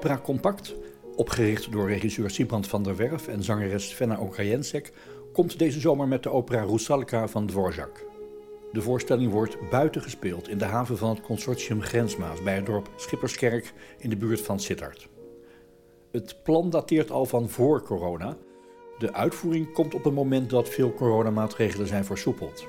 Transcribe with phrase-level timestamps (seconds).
[0.00, 0.74] Opera Compact,
[1.16, 4.92] opgericht door regisseur Sibrand van der Werf en zangeres Fenna Okrajensek,
[5.32, 8.06] komt deze zomer met de opera Rusalka van Dvorak.
[8.72, 12.90] De voorstelling wordt buiten gespeeld in de haven van het consortium Grensmaas bij het dorp
[12.96, 15.08] Schipperskerk in de buurt van Sittard.
[16.10, 18.36] Het plan dateert al van voor corona.
[18.98, 22.66] De uitvoering komt op een moment dat veel coronamaatregelen zijn versoepeld.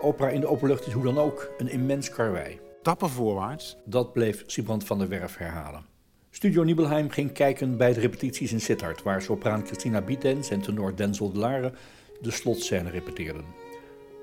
[0.00, 2.60] Opera in de openlucht is hoe dan ook een immens karwei.
[2.82, 3.76] Tappen voorwaarts.
[3.84, 5.89] Dat bleef Sibrand van der Werf herhalen.
[6.32, 10.96] Studio Nibelheim ging kijken bij de repetities in Sittard, waar sopraan Christina Bietens en tenor
[10.96, 11.72] Denzel de Lare
[12.20, 13.44] de slotscène repeteerden.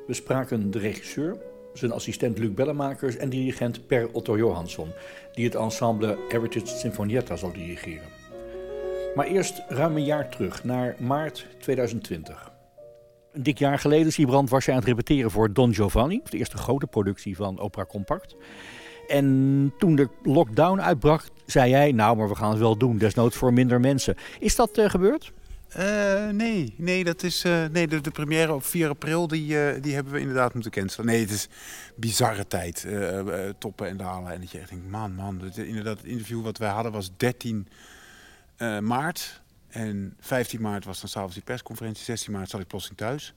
[0.08, 1.38] We spraken de regisseur,
[1.74, 4.92] zijn assistent Luc Bellemakers en dirigent Per Otto Johansson,
[5.34, 8.10] die het ensemble Heritage Sinfonietta zal dirigeren.
[9.16, 12.52] Maar eerst ruim een jaar terug, naar maart 2020.
[13.32, 16.58] Een dik jaar geleden, Siebrand, was je aan het repeteren voor Don Giovanni, de eerste
[16.58, 18.36] grote productie van Opera Compact.
[19.08, 23.36] En toen de lockdown uitbrak, zei jij, nou, maar we gaan het wel doen, desnoods
[23.36, 24.16] voor minder mensen.
[24.40, 25.32] Is dat uh, gebeurd?
[25.78, 30.14] Uh, nee, nee, dat is, uh, nee de, première op 4 april die, die hebben
[30.14, 31.06] we inderdaad moeten cancelen.
[31.06, 31.48] Nee, het is
[31.96, 32.88] bizarre tijd.
[33.58, 34.34] toppen en dalen.
[34.34, 35.42] En dat je echt denkt, man, man.
[35.56, 37.68] Inderdaad, het interview wat wij hadden was 13
[38.82, 39.42] maart.
[39.68, 42.04] En 15 maart was dan s'avonds die persconferentie.
[42.04, 43.34] 16 maart zat ik plotseling thuis.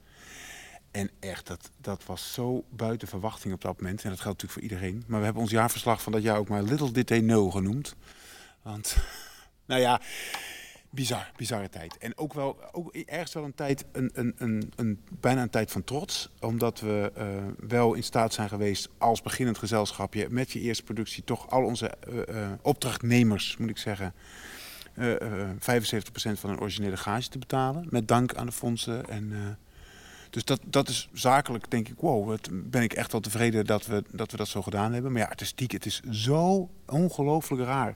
[0.91, 4.03] En echt, dat, dat was zo buiten verwachting op dat moment.
[4.03, 5.05] En dat geldt natuurlijk voor iedereen.
[5.07, 7.97] Maar we hebben ons jaarverslag van dat jaar ook maar Little Did They Know genoemd.
[8.63, 8.97] Want,
[9.67, 10.01] nou ja,
[10.91, 11.99] bizar, bizarre tijd.
[11.99, 15.71] En ook wel, ook ergens wel een tijd, een, een, een, een bijna een tijd
[15.71, 16.31] van trots.
[16.41, 21.25] Omdat we uh, wel in staat zijn geweest als beginnend gezelschapje met je eerste productie
[21.25, 24.15] toch al onze uh, uh, opdrachtnemers, moet ik zeggen,
[24.95, 25.01] 75%
[26.33, 27.87] van een originele gage te betalen.
[27.91, 29.59] Met dank aan de fondsen en...
[30.31, 33.87] Dus dat, dat is zakelijk, denk ik, wow, wat ben ik echt wel tevreden dat
[33.87, 35.13] we, dat we dat zo gedaan hebben.
[35.13, 37.95] Maar ja, artistiek, het is zo ongelooflijk raar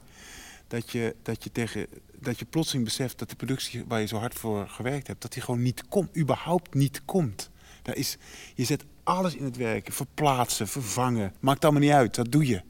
[0.67, 1.87] dat je, dat je tegen
[2.19, 5.33] dat je plotseling beseft dat de productie waar je zo hard voor gewerkt hebt, dat
[5.33, 7.49] die gewoon niet komt, überhaupt niet komt.
[7.81, 8.17] Daar is,
[8.55, 12.61] je zet alles in het werk, verplaatsen, vervangen, maakt allemaal niet uit, dat doe je.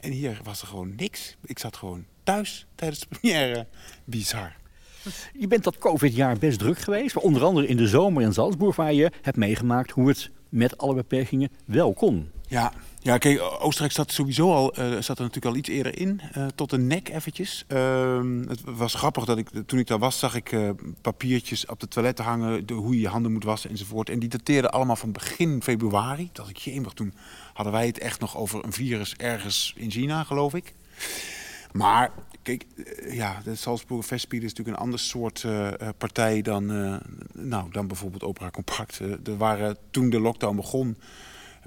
[0.00, 1.36] En hier was er gewoon niks.
[1.44, 3.66] Ik zat gewoon thuis tijdens de première.
[4.04, 4.56] Bizar.
[5.32, 8.92] Je bent dat COVID-jaar best druk geweest, onder andere in de zomer in Salzburg, waar
[8.92, 12.30] je hebt meegemaakt hoe het met alle beperkingen wel kon.
[12.48, 16.20] Ja, ja, kijk, Oostenrijk zat sowieso al, uh, zat er natuurlijk al iets eerder in,
[16.36, 17.64] uh, tot de nek eventjes.
[17.68, 20.70] Uh, het was grappig dat ik, toen ik daar was, zag ik uh,
[21.00, 24.10] papiertjes op de toiletten hangen, hoe je je handen moet wassen enzovoort.
[24.10, 26.30] En die dateerden allemaal van begin februari.
[26.32, 27.14] Dat ik, jemig, toen
[27.52, 30.74] hadden wij het echt nog over een virus ergens in China, geloof ik.
[31.72, 32.12] Maar
[32.56, 32.66] kijk,
[33.10, 35.46] ja, de Salzburger Festspielen is natuurlijk een ander soort
[35.98, 36.66] partij dan,
[37.32, 38.98] nou, dan bijvoorbeeld Opera Compact.
[38.98, 40.96] er waren toen de lockdown begon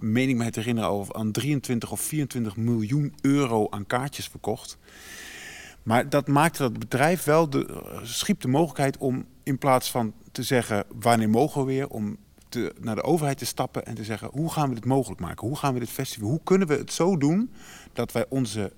[0.01, 4.77] meen ik me te herinneren, al aan 23 of 24 miljoen euro aan kaartjes verkocht.
[5.83, 10.43] Maar dat maakte dat bedrijf wel, de, schiep de mogelijkheid om in plaats van te
[10.43, 12.17] zeggen wanneer mogen we weer, om
[12.49, 15.47] te, naar de overheid te stappen en te zeggen hoe gaan we dit mogelijk maken?
[15.47, 17.51] Hoe gaan we dit festival, hoe kunnen we het zo doen
[17.93, 18.71] dat wij onze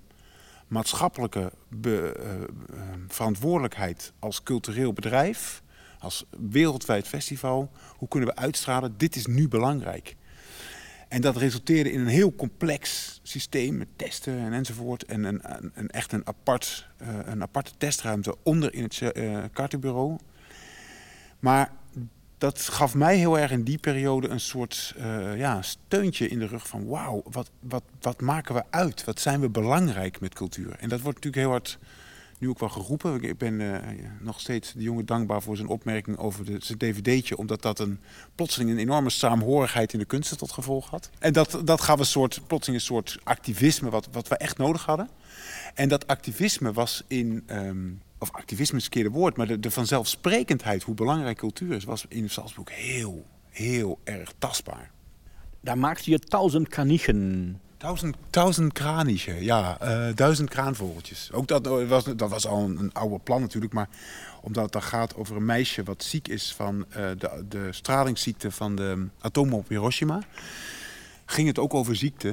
[0.73, 5.61] maatschappelijke be, uh, verantwoordelijkheid als cultureel bedrijf,
[5.99, 10.15] als wereldwijd festival, hoe kunnen we uitstralen, dit is nu belangrijk.
[11.07, 15.05] En dat resulteerde in een heel complex systeem met testen en enzovoort.
[15.05, 19.43] En een, een, een echt een, apart, uh, een aparte testruimte onder in het uh,
[19.51, 20.17] kartenbureau.
[21.39, 21.71] Maar
[22.43, 26.47] dat gaf mij heel erg in die periode een soort uh, ja, steuntje in de
[26.47, 26.87] rug van...
[26.87, 29.03] wauw, wat, wat, wat maken we uit?
[29.03, 30.75] Wat zijn we belangrijk met cultuur?
[30.79, 31.79] En dat wordt natuurlijk heel hard
[32.37, 33.23] nu ook wel geroepen.
[33.23, 33.77] Ik ben uh,
[34.19, 37.37] nog steeds de jongen dankbaar voor zijn opmerking over de, zijn dvd'tje.
[37.37, 37.99] Omdat dat een
[38.35, 41.09] plotseling een enorme saamhorigheid in de kunsten tot gevolg had.
[41.19, 44.85] En dat, dat gaf een soort, plotseling een soort activisme wat, wat we echt nodig
[44.85, 45.09] hadden.
[45.73, 47.43] En dat activisme was in...
[47.47, 51.83] Um, of activisme is het verkeerde woord, maar de, de vanzelfsprekendheid, hoe belangrijk cultuur is,
[51.83, 54.91] was in Salzburg heel, heel erg tastbaar.
[55.59, 59.77] Daar maakte je duizend kanichen Duizend, duizend kranichen, ja.
[59.79, 61.31] eh, duizend kraanvogeltjes.
[61.31, 63.73] Ook dat eh, was, dat was al een, een oude plan natuurlijk.
[63.73, 63.89] Maar
[64.41, 68.51] omdat het dan gaat over een meisje wat ziek is van eh, de, de stralingsziekte
[68.51, 70.21] van de atoom op Hiroshima.
[71.25, 72.29] Ging het ook over ziekte.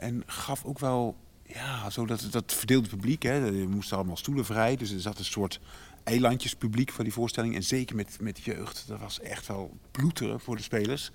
[0.00, 1.16] en gaf ook wel,
[1.54, 3.22] ja, zo dat, dat verdeelde publiek.
[3.22, 3.46] Hè.
[3.46, 4.76] Er moesten allemaal stoelen vrij.
[4.76, 5.60] Dus er zat een soort
[6.04, 7.54] eilandjespubliek voor die voorstelling.
[7.54, 8.84] En zeker met, met jeugd.
[8.88, 11.10] Dat was echt wel bloederen voor de spelers.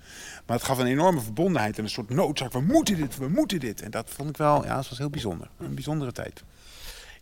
[0.46, 2.52] Maar het gaf een enorme verbondenheid en een soort noodzaak.
[2.52, 3.82] We moeten dit, we moeten dit.
[3.82, 5.48] En dat vond ik wel, ja, dat was heel bijzonder.
[5.58, 6.42] Een bijzondere tijd.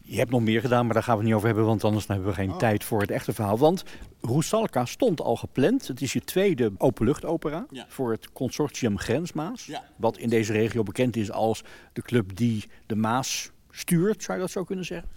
[0.06, 2.06] Je hebt nog meer gedaan, maar daar gaan we het niet over hebben, want anders
[2.06, 3.58] hebben we geen tijd voor het echte verhaal.
[3.58, 3.82] Want
[4.20, 5.88] Rusalka stond al gepland.
[5.88, 7.86] Het is je tweede openluchtopera Ja.
[7.88, 9.66] voor het consortium Grensmaas.
[9.66, 9.84] Ja.
[9.96, 11.62] Wat in deze regio bekend is als
[11.92, 15.08] de club die de Maas stuurt, zou je dat zo kunnen zeggen?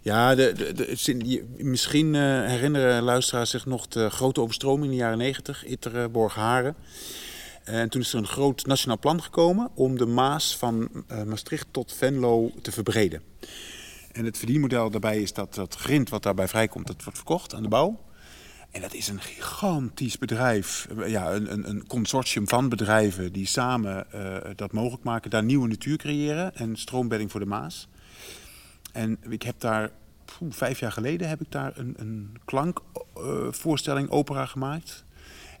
[0.00, 5.64] Ja, de, misschien eh, herinneren luisteraars zich nog de grote overstroming in de jaren 90,
[5.64, 6.76] Itteren, Borgharen.
[7.64, 11.66] En toen is er een groot nationaal plan gekomen om de Maas van eh, Maastricht
[11.70, 13.22] tot Venlo te verbreden.
[14.12, 17.62] En het verdienmodel daarbij is dat dat grind wat daarbij vrijkomt, dat wordt verkocht aan
[17.62, 18.00] de bouw.
[18.70, 23.46] En dat is een gigantisch bedrijf, eh, ja, een, een, een consortium van bedrijven die
[23.46, 27.88] samen eh, dat mogelijk maken, daar nieuwe natuur creëren en stroombedding voor de Maas.
[28.92, 29.90] En ik heb daar,
[30.48, 35.04] vijf jaar geleden heb ik daar een, een klankvoorstelling, opera gemaakt.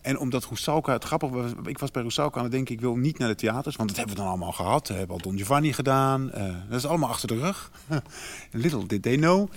[0.02, 2.96] En omdat Roussalka, het grappige was, ik was bij Roussalka aan het denken, ik wil
[2.96, 4.88] niet naar de theaters, want dat hebben we dan allemaal gehad.
[4.88, 7.70] We hebben al Don Giovanni gedaan, eh, dat is allemaal achter de rug.
[8.50, 9.48] Little did they know.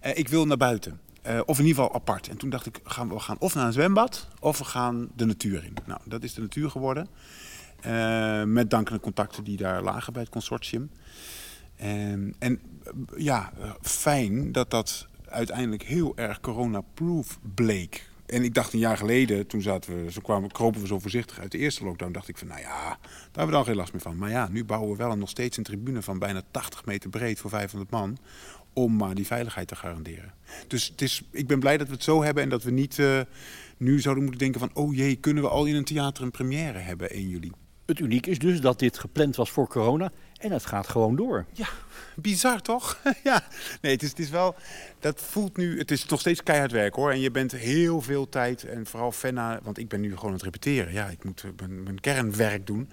[0.00, 1.00] Eh, ik wil naar buiten.
[1.22, 2.28] Eh, of in ieder geval apart.
[2.28, 5.24] En toen dacht ik, gaan we gaan of naar een zwembad, of we gaan de
[5.24, 5.74] natuur in.
[5.86, 7.08] Nou, dat is de natuur geworden.
[8.52, 10.90] Met dank aan de contacten die daar lagen bij het consortium.
[11.76, 12.60] En, en
[13.16, 18.10] ja, fijn dat dat uiteindelijk heel erg corona-proof bleek.
[18.26, 21.38] En ik dacht een jaar geleden, toen zaten we, zo kwamen, kropen we zo voorzichtig
[21.38, 23.92] uit de eerste lockdown, dacht ik van nou ja, daar hebben we dan geen last
[23.92, 24.16] meer van.
[24.16, 27.10] Maar ja, nu bouwen we wel een, nog steeds een tribune van bijna 80 meter
[27.10, 28.18] breed voor 500 man,
[28.72, 30.34] om maar die veiligheid te garanderen.
[30.66, 32.98] Dus het is, ik ben blij dat we het zo hebben en dat we niet
[32.98, 33.20] eh,
[33.76, 36.78] nu zouden moeten denken van oh jee, kunnen we al in een theater een première
[36.78, 37.52] hebben 1 juli.
[37.86, 40.12] Het uniek is dus dat dit gepland was voor corona
[40.42, 41.44] en het gaat gewoon door.
[41.52, 41.68] Ja,
[42.16, 43.00] bizar toch?
[43.24, 43.44] ja,
[43.80, 44.54] nee, het is, het is wel.
[45.00, 45.78] Dat voelt nu.
[45.78, 47.10] Het is nog steeds keihard werk hoor.
[47.10, 48.64] En je bent heel veel tijd.
[48.64, 50.92] En vooral Fenna, want ik ben nu gewoon aan het repeteren.
[50.92, 52.90] Ja, ik moet eh, mijn, kernwerk doen.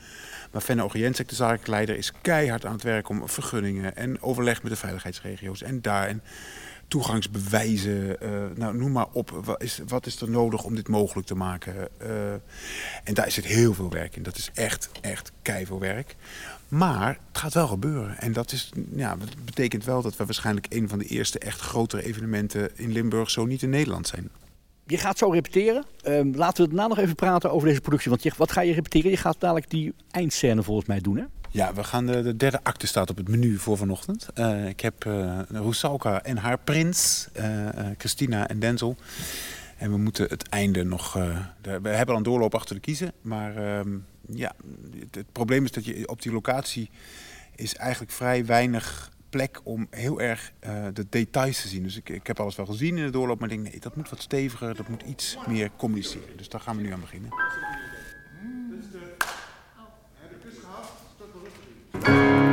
[0.51, 4.63] Maar Fenna Orientsek, de zakelijke leider, is keihard aan het werk om vergunningen en overleg
[4.63, 5.62] met de veiligheidsregio's.
[5.62, 6.07] En daar.
[6.07, 6.24] En
[6.89, 9.30] toegangsbewijzen, eh, nou, noem maar op.
[9.44, 11.89] Wat is, wat is er nodig om dit mogelijk te maken?
[11.97, 12.33] Eh,
[13.03, 14.24] en daar zit heel veel werk in.
[14.24, 16.15] Dat is echt, echt keiveel werk.
[16.68, 18.18] Maar het gaat wel gebeuren.
[18.18, 22.03] En dat, is, ja, betekent wel dat we waarschijnlijk een van de eerste echt grotere
[22.03, 24.30] evenementen in Limburg, zo niet in Nederland zijn.
[24.86, 25.86] Je gaat zo repeteren.
[26.01, 28.09] Ehm, laten we daarna nog even praten over deze productie.
[28.09, 29.12] Want je, wat ga je repeteren?
[29.12, 31.24] Je gaat dadelijk die eindscène volgens mij doen, hè?
[31.51, 34.28] Ja, we gaan de, de derde acte staat op het menu voor vanochtend.
[34.34, 38.98] Eh, ik heb uh, Roussalka en haar prins, uh, Christina en Denzel.
[39.78, 41.12] En we moeten het einde nog.
[41.62, 43.12] De, we hebben al een doorloop achter de kiezen.
[43.22, 43.94] Maar uh,
[44.28, 44.56] ja,
[45.12, 46.90] het, probleem is dat je op die locatie
[47.56, 50.51] is eigenlijk vrij weinig plek om heel erg
[50.94, 51.84] de details te zien.
[51.84, 53.96] Dus ik, ik heb alles wel gezien in de doorloop, maar ik denk nee, dat
[53.96, 56.38] moet wat steviger, dat moet iets meer communiceren.
[56.38, 57.30] Dus daar gaan we nu aan beginnen.
[62.07, 62.49] Nu,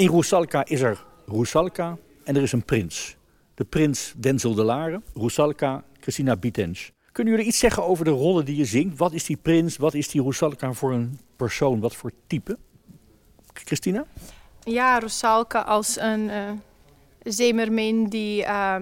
[0.00, 3.16] In Roesalka is er Roesalka en er is een prins.
[3.54, 6.92] De prins Denzel de Lare, Roesalka, Christina Bitens.
[7.12, 8.98] Kunnen jullie iets zeggen over de rollen die je zingt?
[8.98, 9.76] Wat is die prins?
[9.76, 11.80] Wat is die Roesalka voor een persoon?
[11.80, 12.58] Wat voor type?
[13.52, 14.04] Christina?
[14.64, 16.50] Ja, Rosalka als een uh,
[17.22, 18.76] zeemermin die uh,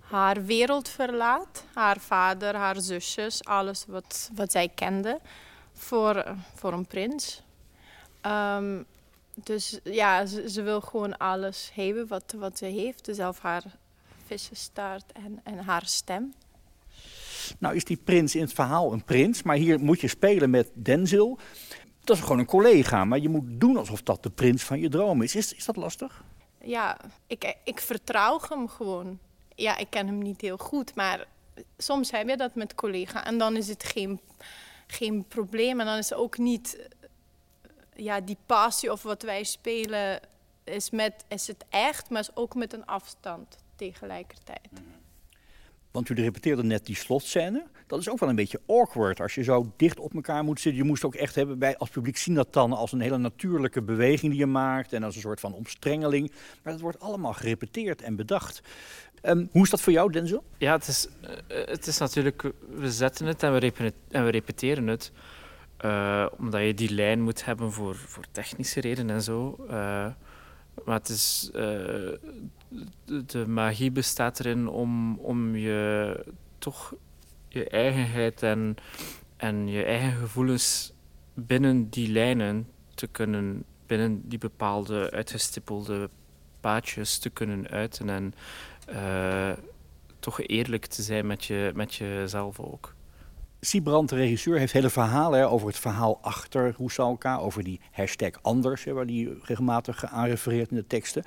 [0.00, 1.64] haar wereld verlaat.
[1.74, 5.20] Haar vader, haar zusjes, alles wat, wat zij kende.
[5.72, 7.42] Voor, uh, voor een prins.
[8.26, 8.86] Um,
[9.34, 13.04] dus ja, ze, ze, wil gewoon alles hebben wat, wat ze heeft.
[13.04, 13.64] Dus zelf haar
[14.26, 16.34] vissenstaart en, en haar stem.
[17.58, 20.70] Nou is die prins in het verhaal een prins, maar hier moet je spelen met
[20.74, 21.38] Denzel.
[22.04, 24.88] Dat is gewoon een collega, maar je moet doen alsof dat de prins van je
[24.88, 25.34] droom is.
[25.34, 26.24] Is, is dat lastig?
[26.64, 29.18] Ja, ik, ik vertrouw hem gewoon.
[29.54, 31.26] Ja, ik ken hem niet heel goed, maar
[31.76, 34.20] soms heb je dat met collega en dan is het geen,
[34.86, 35.80] geen probleem.
[35.80, 36.88] En dan is het ook niet
[38.02, 40.20] ja, die passie of wat wij spelen
[40.64, 44.68] is, met, is het echt, maar is ook met een afstand tegelijkertijd.
[45.90, 47.66] Want u repeteerde net die slotscène.
[47.86, 50.82] Dat is ook wel een beetje awkward als je zo dicht op elkaar moet zitten.
[50.82, 53.82] Je moest ook echt hebben, bij als publiek zien dat dan als een hele natuurlijke
[53.82, 56.32] beweging die je maakt en als een soort van omstrengeling.
[56.62, 58.62] Maar dat wordt allemaal gerepeteerd en bedacht.
[59.22, 60.44] Um, hoe is dat voor jou, Denzel?
[60.58, 61.28] Ja, het is, uh,
[61.66, 65.12] het is natuurlijk, we zetten het en we, repeteren, en we repeteren het.
[65.84, 69.56] Uh, omdat je die lijn moet hebben voor, voor technische redenen en zo.
[69.64, 69.70] Uh,
[70.84, 72.18] maar het is, de,
[73.26, 76.24] de, magie bestaat erin om, om je
[76.58, 76.94] toch
[77.48, 78.74] je eigenheid en,
[79.36, 80.92] en je eigen gevoelens
[81.34, 86.10] binnen die lijnen te kunnen, binnen die bepaalde uitgestippelde
[86.60, 88.34] paadjes te kunnen uiten en
[90.18, 92.94] toch eerlijk te zijn met, je, met jezelf ook.
[93.64, 98.84] Siebrand, de regisseur, heeft hele verhalen over het verhaal achter Roesalka, over die hashtag anders,
[98.84, 101.24] hè, waar die regelmatig aan refereert in de teksten.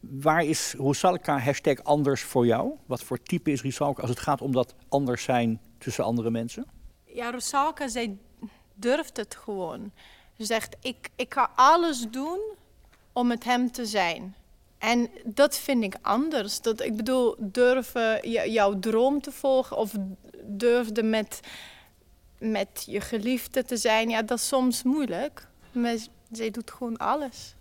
[0.00, 2.72] Waar is Roesalka hashtag anders voor jou?
[2.86, 6.66] Wat voor type is Roesalka als het gaat om dat anders zijn tussen andere mensen?
[7.04, 8.16] Ja, Roesalka, zij
[8.74, 9.92] durft het gewoon.
[10.38, 12.40] Ze zegt, ik, ik ga alles doen
[13.12, 14.34] om met hem te zijn.
[14.78, 16.60] En dat vind ik anders.
[16.60, 19.94] Dat, ik bedoel, durven jouw droom te volgen of
[20.44, 21.40] durfde met,
[22.38, 25.46] met je geliefde te zijn, ja, dat is soms moeilijk.
[25.72, 25.96] Maar
[26.30, 27.54] zij doet gewoon alles.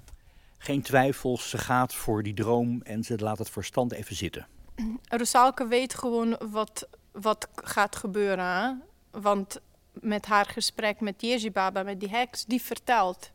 [0.58, 4.48] Geen twijfels, ze gaat voor die droom en ze laat het verstand even zitten.
[5.04, 8.46] Rosalke weet gewoon wat, wat gaat gebeuren.
[8.46, 8.72] Hè?
[9.22, 9.60] Want
[9.94, 13.32] met haar gesprek met Jezibaba, met die heks, die vertelt...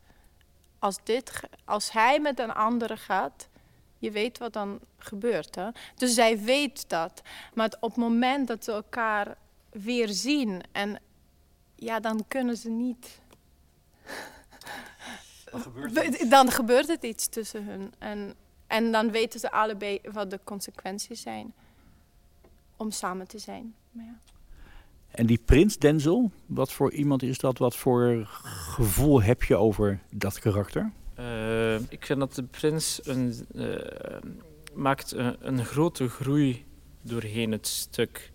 [0.79, 3.47] Als, dit, als hij met een andere gaat,
[3.97, 5.55] je weet wat dan gebeurt.
[5.55, 5.69] Hè?
[5.95, 7.21] Dus zij weet dat.
[7.53, 9.37] Maar op het moment dat ze elkaar
[9.69, 10.99] weer zien en
[11.83, 13.21] ja, dan kunnen ze niet.
[15.45, 17.93] Gebeurt dan gebeurt het iets tussen hun.
[17.97, 18.35] En,
[18.67, 21.53] en dan weten ze allebei wat de consequenties zijn
[22.77, 23.75] om samen te zijn.
[23.91, 24.19] Maar ja.
[25.11, 27.57] En die prins Denzel, wat voor iemand is dat?
[27.57, 30.91] Wat voor gevoel heb je over dat karakter?
[31.19, 33.75] Uh, ik vind dat de prins een, uh,
[34.73, 36.65] maakt een, een, grote groei
[37.01, 38.31] doorheen het stuk.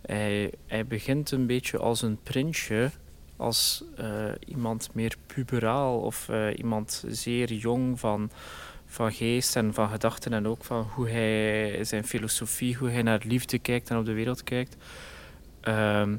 [0.00, 2.90] Hij, hij begint een beetje als een prinsje,
[3.36, 8.30] als uh, iemand meer puberaal of iemand zeer jong van,
[8.86, 13.22] van geest en van gedachten en ook van hoe hij zijn filosofie, hoe hij naar
[13.24, 14.76] liefde kijkt en op de wereld kijkt.
[15.60, 16.16] Ehm,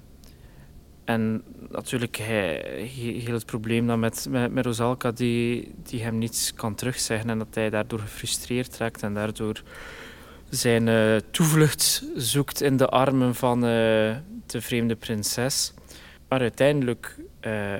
[1.09, 2.61] en natuurlijk, hij,
[2.95, 7.37] heel het probleem dan met, met, met Rosalka, die, die hem niets kan terugzeggen en
[7.37, 9.61] dat hij daardoor gefrustreerd raakt en daardoor
[10.49, 13.69] zijn uh, toevlucht zoekt in de armen van uh,
[14.45, 15.73] de vreemde prinses.
[16.27, 17.73] Maar uiteindelijk uh,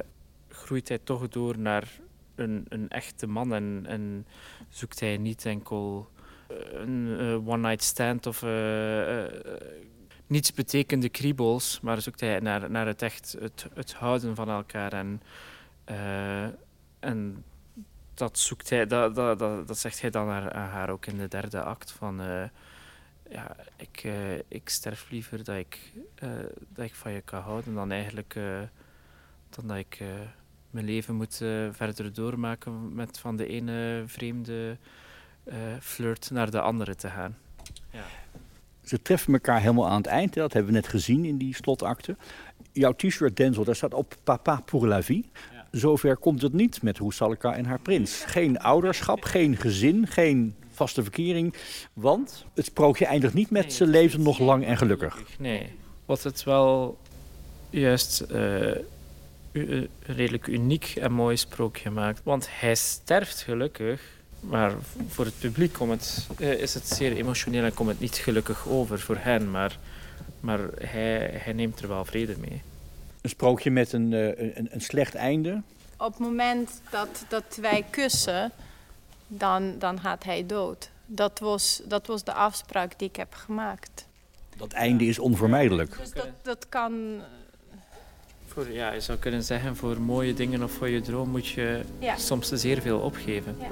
[0.50, 1.88] groeit hij toch door naar
[2.36, 4.26] een, een echte man en, en
[4.70, 6.10] zoekt hij niet enkel
[6.74, 8.46] een one-night stand of
[10.28, 14.94] niets betekende kriebels, maar zoekt hij naar, naar het echt het, het houden van elkaar.
[14.94, 15.22] En,
[17.00, 17.44] en
[18.20, 21.18] dat zoekt hij, dat, dat, dat, dat zegt hij dan naar, aan haar ook in
[21.18, 22.44] de derde act van uh,
[23.30, 25.94] ja, ik, uh, ik sterf liever dat ik,
[26.74, 28.34] dat ik van je kan houden dan eigenlijk
[29.50, 30.04] dan dat ik
[30.70, 31.36] mijn leven moet
[31.72, 34.78] verder doormaken met van de ene vreemde
[35.80, 37.38] flirt naar de andere te gaan.
[37.90, 38.04] Ja.
[38.84, 40.34] Ze treffen elkaar helemaal aan het eind.
[40.34, 42.18] Dat hebben we net gezien in die slotakte.
[42.72, 45.32] Jouw t-shirt Denzel, daar staat op Papa pour la vie.
[45.72, 48.24] Zover komt het niet met Roesalka en haar prins.
[48.26, 51.54] Geen ouderschap, geen gezin, geen vaste verkering.
[51.94, 55.18] Want het sprookje eindigt niet met ze leven nog lang en gelukkig.
[55.40, 55.72] Nee,
[56.06, 56.98] wat het wel
[57.70, 58.76] juist uh,
[59.52, 62.22] een redelijk uniek en mooi sprookje maakt.
[62.24, 64.74] Want hij sterft gelukkig maar
[65.08, 68.68] voor het publiek komt het, uh, is het zeer emotioneel en komt het niet gelukkig
[68.68, 69.52] over voor hen.
[69.52, 69.78] Maar,
[70.40, 72.62] maar hij, hij neemt er wel vrede mee.
[73.22, 75.62] Een sprookje met een, uh, een, een, slecht einde?
[75.98, 78.52] Op het moment dat, dat wij kussen,
[79.28, 80.90] dan, dan gaat hij dood.
[81.06, 84.08] Dat was, dat was de afspraak die ik heb gemaakt.
[84.58, 85.98] Dat einde is onvermijdelijk.
[85.98, 87.22] Dus dat, dat kan
[88.48, 91.82] voor, ja, je zou kunnen zeggen, voor mooie dingen of voor je droom moet je
[92.00, 92.18] ja.
[92.18, 93.56] soms zeer veel opgeven.
[93.60, 93.68] Ja.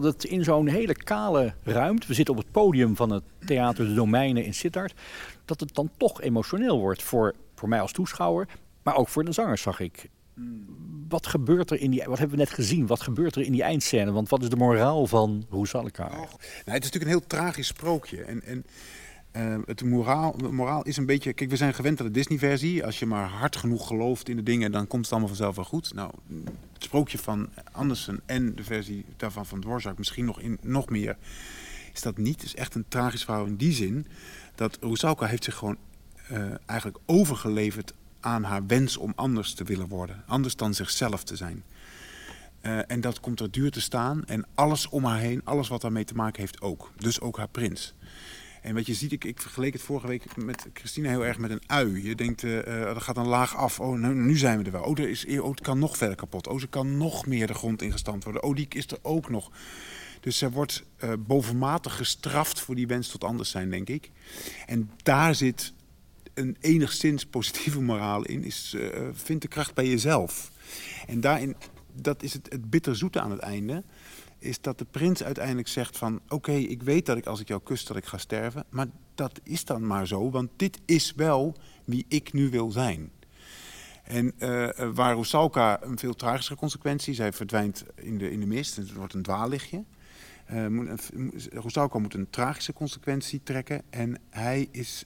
[0.00, 2.06] Dat het in zo'n hele kale ruimte...
[2.06, 4.94] we zitten op het podium van het Theater de Domeinen in Sittard...
[5.44, 8.48] dat het dan toch emotioneel wordt voor, voor mij als toeschouwer...
[8.82, 10.08] maar ook voor de zangers, zag ik.
[11.08, 12.02] Wat gebeurt er in die...
[12.04, 12.86] Wat hebben we net gezien?
[12.86, 14.12] Wat gebeurt er in die eindscène?
[14.12, 16.08] Want wat is de moraal van Rusalka?
[16.08, 18.22] Nou, het is natuurlijk een heel tragisch sprookje.
[18.22, 18.64] En, en
[19.36, 19.84] uh, het
[20.50, 21.32] moraal, is een beetje...
[21.32, 22.84] Kijk, we zijn gewend aan de Disney-versie.
[22.84, 25.64] Als je maar hard genoeg gelooft in de dingen, dan komt het allemaal vanzelf wel
[25.64, 25.94] goed.
[25.94, 26.10] Nou,
[26.72, 31.16] het sprookje van Andersen en de versie daarvan van Dvorak misschien nog, in, nog meer...
[31.92, 32.34] is dat niet.
[32.34, 34.06] Het is echt een tragisch verhaal in die zin...
[34.54, 35.76] dat Rusalka heeft zich gewoon
[36.32, 40.22] uh, eigenlijk overgeleverd aan haar wens om anders te willen worden.
[40.26, 41.62] Anders dan zichzelf te zijn.
[42.62, 44.24] Uh, en dat komt er duur te staan.
[44.24, 46.92] En alles om haar heen, alles wat daarmee te maken heeft ook.
[46.96, 47.94] Dus ook haar prins.
[48.66, 51.50] En wat je ziet, ik, ik vergeleek het vorige week met Christina heel erg met
[51.50, 52.08] een ui.
[52.08, 53.80] Je denkt, uh, er gaat een laag af.
[53.80, 54.82] Oh, nu, nu, zijn we er wel.
[54.82, 56.46] Oh, er is, oh, het kan nog verder kapot.
[56.46, 58.42] Oh, ze kan nog meer de grond ingestampt worden.
[58.42, 59.50] Oh, die is er ook nog.
[60.20, 64.10] Dus ze wordt uh, bovenmatig gestraft voor die wens tot anders zijn, denk ik.
[64.66, 65.72] En daar zit
[66.34, 68.44] een enigszins positieve moraal in.
[68.44, 70.50] Is, uh, vind de kracht bij jezelf.
[71.06, 71.56] En daarin,
[71.92, 73.82] dat is het, het bitterzoete aan het einde
[74.46, 76.20] is dat de prins uiteindelijk zegt van...
[76.28, 78.64] oké, ik weet dat ik als ik jou kus dat ik ga sterven...
[78.70, 83.10] maar dat is dan maar zo, want dit is wel wie ik nu wil zijn.
[84.04, 87.14] En uh, waar Rusalka een veel tragischere consequentie...
[87.14, 89.84] zij verdwijnt in de, in de mist, het wordt een dwaallichtje...
[90.52, 91.10] Uh, moet,
[91.52, 93.82] Rusalka moet een tragische consequentie trekken...
[93.90, 95.04] en hij is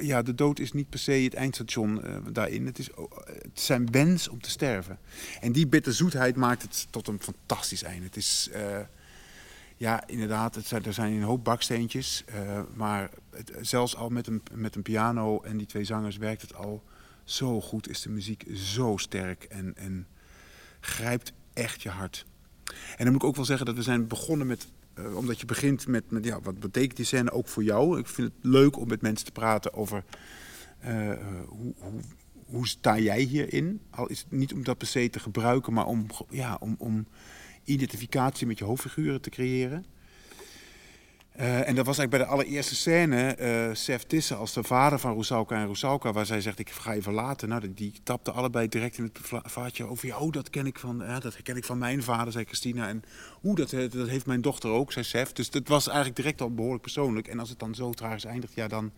[0.00, 2.66] ja, de dood is niet per se het eindstation uh, daarin.
[2.66, 2.88] Het is
[3.24, 4.98] het zijn wens om te sterven.
[5.40, 8.04] En die bitterzoetheid maakt het tot een fantastisch einde.
[8.06, 8.78] Het is, uh,
[9.76, 12.24] ja, inderdaad, het zijn, er zijn een hoop baksteentjes.
[12.34, 13.10] Uh, maar
[13.60, 16.82] zelfs al met een, met een piano en die twee zangers werkt het al
[17.24, 17.88] zo goed.
[17.88, 20.06] Is de muziek zo sterk en, en
[20.80, 22.26] grijpt echt je hart.
[22.96, 24.66] En dan moet ik ook wel zeggen dat we zijn begonnen met
[24.98, 27.98] uh, omdat je begint met, met ja, wat betekent die scène ook voor jou?
[27.98, 30.04] Ik vind het leuk om met mensen te praten over
[30.84, 31.12] uh,
[31.48, 32.00] hoe, hoe,
[32.46, 33.80] hoe, sta jij hierin?
[33.90, 37.06] Al is het niet om dat per se te gebruiken, maar om, ja, om, om
[37.64, 39.84] identificatie met je hoofdfiguren te creëren.
[41.40, 44.98] Uh, en dat was eigenlijk bij de allereerste scène, uh, Sef Tissen als de vader
[44.98, 47.48] van Roussalka en Roussalka, waar zij zegt, ik ga je verlaten.
[47.48, 50.78] Nou, die, die tapte allebei direct in het vaatje over, ja, oh, dat ken ik
[50.78, 52.88] van, dat ken ik van mijn vader, zei Christina.
[52.88, 53.02] En
[53.40, 55.32] hoe dat, dat heeft mijn dochter ook, zei Sef.
[55.32, 57.28] Dus dat was eigenlijk direct al behoorlijk persoonlijk.
[57.28, 58.92] En als het dan zo tragisch eindigt, ja, dan,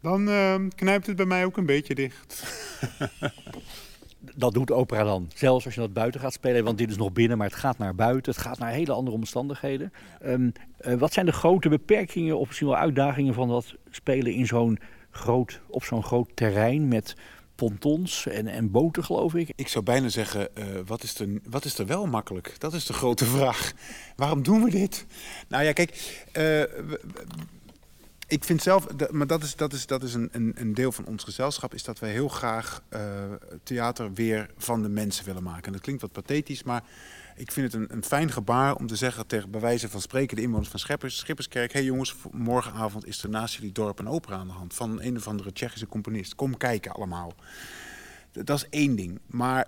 [0.00, 2.44] dan uh, knijpt het bij mij ook een beetje dicht.
[4.36, 5.30] dat doet opera dan.
[5.34, 7.78] Zelfs als je dat buiten gaat spelen, want dit is nog binnen, maar het gaat
[7.78, 8.32] naar buiten.
[8.32, 9.92] Het gaat naar hele andere omstandigheden.
[10.24, 14.46] Um, uh, wat zijn de grote beperkingen of misschien wel uitdagingen van dat spelen in
[14.46, 14.78] zo'n
[15.10, 17.16] groot, op zo'n groot terrein met
[17.54, 19.52] pontons en, en boten, geloof ik?
[19.54, 22.54] Ik zou bijna zeggen, uh, wat, is er, wat is er wel makkelijk?
[22.58, 23.72] Dat is de grote vraag.
[24.16, 25.06] Waarom doen we dit?
[25.48, 26.62] Nou ja, kijk, uh,
[28.30, 31.06] ik vind zelf, maar dat is, dat is, dat is een, een, een deel van
[31.06, 33.00] ons gezelschap, is dat wij heel graag uh,
[33.62, 35.64] theater weer van de mensen willen maken.
[35.64, 36.82] En dat klinkt wat pathetisch, maar
[37.36, 40.36] ik vind het een, een fijn gebaar om te zeggen tegen bij wijze van spreken
[40.36, 44.08] de inwoners van Schippers, Schipperskerk: hé hey jongens, morgenavond is er naast jullie dorp een
[44.08, 46.34] opera aan de hand van een of andere Tsjechische componist.
[46.34, 47.34] Kom kijken allemaal.
[48.32, 49.20] Dat is één ding.
[49.26, 49.66] Maar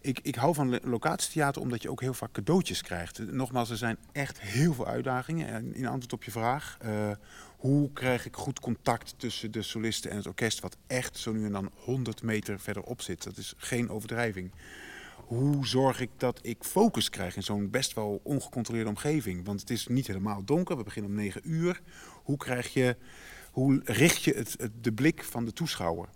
[0.00, 3.32] ik, ik hou van locatietheater omdat je ook heel vaak cadeautjes krijgt.
[3.32, 5.74] Nogmaals, er zijn echt heel veel uitdagingen.
[5.74, 6.78] In antwoord op je vraag.
[6.84, 7.10] Uh,
[7.58, 11.44] hoe krijg ik goed contact tussen de solisten en het orkest, wat echt zo nu
[11.44, 13.22] en dan 100 meter verderop zit?
[13.22, 14.52] Dat is geen overdrijving.
[15.14, 19.44] Hoe zorg ik dat ik focus krijg in zo'n best wel ongecontroleerde omgeving?
[19.44, 21.80] Want het is niet helemaal donker, we beginnen om 9 uur.
[22.22, 22.96] Hoe, krijg je,
[23.50, 26.08] hoe richt je het, de blik van de toeschouwer?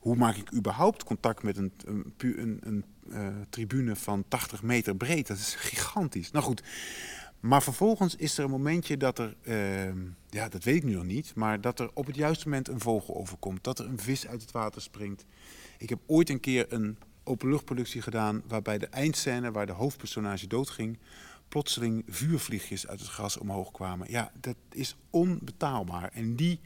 [0.00, 1.72] Hoe maak ik überhaupt contact met een,
[2.16, 5.26] een, een, uh, tribune van 80 meter breed?
[5.26, 6.30] Dat is gigantisch.
[6.30, 6.62] Nou goed,
[7.44, 11.04] maar vervolgens is er een momentje dat er, uh, ja, dat weet ik nu nog
[11.04, 13.64] niet, maar dat er op het juiste moment een vogel overkomt.
[13.64, 15.24] Dat er een vis uit het water springt.
[15.78, 20.98] Ik heb ooit een keer een openluchtproductie gedaan waarbij de eindscène, waar de hoofdpersonage doodging,
[21.48, 24.10] plotseling vuurvliegjes uit het gras omhoog kwamen.
[24.10, 26.10] Ja, dat is onbetaalbaar.
[26.12, 26.60] En die,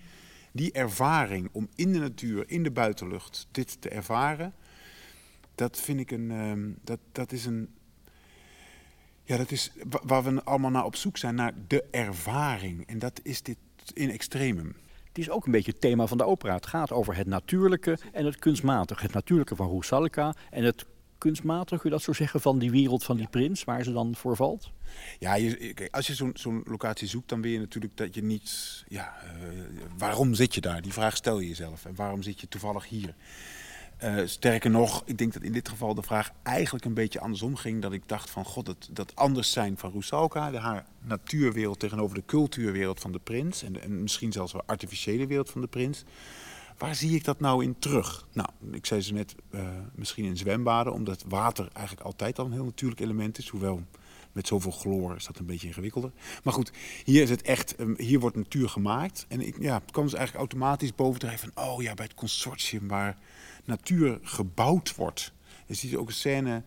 [0.53, 4.55] die ervaring om in de natuur, in de buitenlucht, dit te ervaren,
[5.55, 7.69] dat vind ik een, um, dat, dat is een,
[9.29, 9.71] ja, dat is
[10.03, 12.87] waar we allemaal naar op zoek zijn, naar de ervaring.
[12.87, 13.57] En dat is dit
[13.95, 14.77] in extremum.
[15.09, 16.55] Het is ook een beetje het thema van de opera.
[16.55, 19.03] Het gaat over het natuurlijke en het kunstmatige.
[19.03, 20.87] Het natuurlijke van Rusalka en het
[21.19, 24.15] kunstmatig, kun je dat zo zeggen, van die wereld van die prins, waar ze dan
[24.15, 24.71] voor valt?
[25.19, 28.85] Ja, je, als je zo'n zo'n locatie zoekt, dan wil je natuurlijk dat je niet...
[28.89, 29.61] Ja, uh,
[29.99, 30.83] waarom zit je daar?
[30.83, 31.85] Die vraag stel je jezelf.
[31.85, 33.15] En waarom zit je toevallig hier?
[34.05, 37.57] Uh, sterker nog, ik denk dat in dit geval de vraag eigenlijk een beetje andersom
[37.57, 37.83] ging.
[37.83, 42.15] Dat ik dacht van, god, dat, dat anders zijn van Rusalka, de haar natuurwereld tegenover
[42.15, 43.63] de cultuurwereld van de prins.
[43.63, 46.05] En, en misschien zelfs de artificiële wereld van de prins.
[46.79, 48.27] Waar zie ik dat nou in terug?
[48.33, 49.61] Nou, ik zei ze net, uh,
[49.95, 53.49] misschien in zwembaden, omdat water eigenlijk altijd al een heel natuurlijk element is.
[53.49, 53.83] Hoewel
[54.33, 56.13] met zoveel chloor is dat een beetje ingewikkelder.
[56.45, 56.73] Maar goed,
[57.05, 59.25] hier is het echt, um, hier wordt natuur gemaakt.
[59.29, 62.89] En ik, ja, het kwam dus eigenlijk automatisch bovendrijven van, oh ja, bij het consortium
[62.89, 63.17] waar
[63.65, 65.33] natuur gebouwd wordt.
[65.67, 66.63] Je ziet ook een scène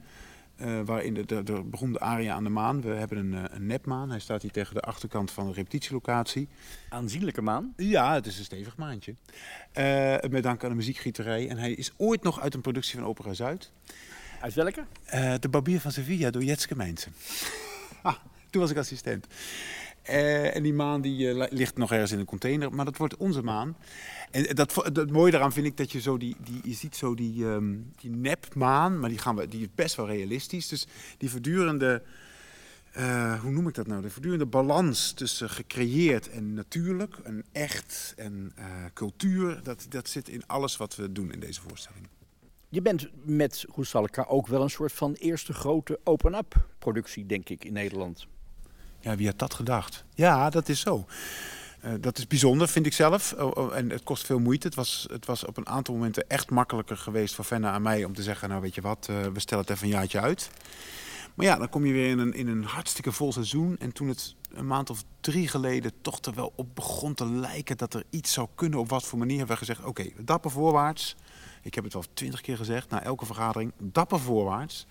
[0.62, 2.82] uh, waarin de, de, de, beroemde aria aan de maan.
[2.82, 4.10] We hebben een, uh, een nepmaan.
[4.10, 6.48] Hij staat hier tegen de achterkant van de repetitielocatie.
[6.90, 7.74] Aanzienlijke maan?
[7.78, 9.16] Ja, het is een stevig maantje.
[9.74, 11.50] Uh, met dank aan de muziekgieterij.
[11.50, 13.72] En hij is ooit nog uit een productie van Opera Zuid.
[14.42, 14.86] Uit welke?
[15.40, 17.14] de Barbier van Sevilla door Jetske Meinsen.
[18.02, 18.16] ah,
[18.50, 19.28] toen was ik assistent.
[20.10, 23.18] Uh, en die maan die uh, ligt nog ergens in een container, maar dat wordt
[23.18, 23.78] onze maan.
[24.32, 27.16] En dat, dat mooie daaraan vind ik dat je zo die, die je ziet zo
[27.16, 30.68] die, um, die nepmaan, maar die, gaan we, die is best wel realistisch.
[30.68, 32.02] Dus die voortdurende,
[32.98, 34.02] uh, hoe noem ik dat nou?
[34.02, 38.54] De voortdurende balans tussen gecreëerd en natuurlijk, en echt en
[38.94, 42.08] cultuur, dat, dat zit in alles wat we doen in deze voorstelling.
[42.74, 47.66] Je bent met Roesalka ook wel een soort van eerste grote open-up productie, denk ik,
[47.66, 48.28] in Nederland.
[49.00, 50.06] Ja, wie had dat gedacht?
[50.14, 51.06] Ja, dat is zo.
[51.86, 53.34] Uh, dat is bijzonder, vind ik zelf.
[53.34, 54.68] Oh, oh, en het kost veel moeite.
[54.68, 58.04] Het was, het was op een aantal momenten echt makkelijker geweest voor Fenna en mij
[58.04, 60.50] om te zeggen: Nou, weet je wat, uh, we stellen het even een jaartje uit.
[61.34, 63.78] Maar ja, dan kom je weer in een, in een hartstikke vol seizoen.
[63.80, 67.78] En toen het een maand of drie geleden toch er wel op begon te lijken
[67.78, 70.52] dat er iets zou kunnen, op wat voor manier hebben we gezegd: Oké, okay, dapper
[70.52, 71.16] voorwaarts.
[71.62, 74.88] Ik heb het wel twintig keer gezegd na elke vergadering: dapper voorwaarts.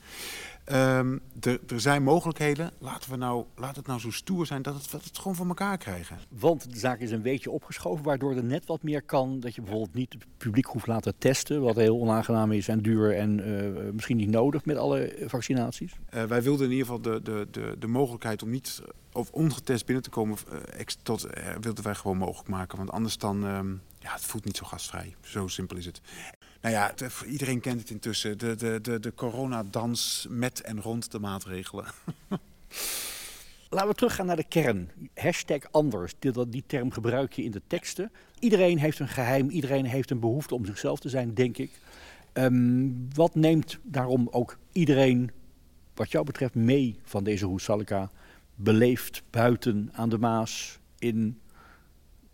[0.73, 2.71] Um, er, er, zijn mogelijkheden.
[2.79, 5.47] Laten we nou, laat het nou zo stoer zijn dat, het, dat het gewoon voor
[5.47, 6.19] elkaar krijgen.
[6.29, 9.41] Want de zaak is een beetje opgeschoven, waardoor er net wat meer kan.
[9.41, 13.17] Dat je bijvoorbeeld niet het publiek hoeft laten testen, wat heel onaangenaam is en duur
[13.17, 15.93] en uh, misschien niet nodig met alle vaccinaties.
[16.15, 19.87] Uh, wij wilden in ieder geval de, de, de, de mogelijkheid om niet of ongetest
[19.87, 21.27] binnen te komen, uh, tot,
[21.61, 22.79] wilden wij gewoon mogelijk maken.
[22.79, 25.15] Want anders dan, um, ja, het voelt niet zo gastvrij.
[25.21, 26.01] Zo simpel is het.
[26.61, 26.95] Nou ja,
[27.27, 28.39] iedereen kent het intussen.
[28.39, 31.85] De, de, de, de coronadans met en rond de maatregelen.
[33.71, 34.91] Laten we teruggaan naar de kern.
[35.15, 36.15] Hashtag anders.
[36.19, 38.13] Die, die term gebruik je in de teksten.
[38.39, 39.49] Iedereen heeft een geheim.
[39.49, 41.71] Iedereen heeft een behoefte om zichzelf te zijn, denk ik.
[42.33, 45.31] Um, wat neemt daarom ook iedereen,
[45.95, 48.11] wat jou betreft, mee van deze Roesalka?
[48.55, 51.41] Beleefd buiten aan de Maas in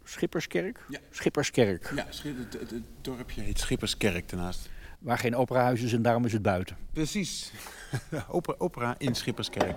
[0.09, 0.85] Schipperskerk?
[0.88, 0.99] Ja.
[1.11, 1.92] Schipperskerk.
[1.95, 4.69] Ja, het, het, het, dorpje heet Schipperskerk daarnaast.
[4.99, 6.77] Waar geen operahuis is en daarom is het buiten.
[6.92, 7.53] Precies.
[8.29, 9.77] opera, opera in Schipperskerk.